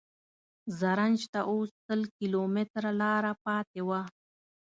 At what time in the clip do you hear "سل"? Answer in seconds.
1.85-2.01